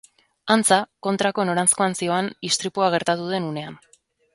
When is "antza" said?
0.55-0.79